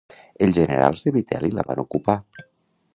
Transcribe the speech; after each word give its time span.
Els 0.45 0.55
generals 0.59 1.05
de 1.09 1.13
Vitel·li 1.19 1.53
la 1.59 1.67
van 1.69 1.85
ocupar. 1.87 2.21